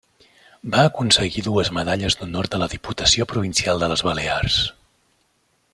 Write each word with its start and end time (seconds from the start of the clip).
Va 0.75 0.85
aconseguir 0.91 1.43
dues 1.47 1.69
medalles 1.79 2.17
d'honor 2.21 2.49
de 2.55 2.61
la 2.63 2.69
Diputació 2.73 3.29
Provincial 3.35 3.85
de 3.85 3.91
les 3.93 4.05
Balears. 4.09 4.57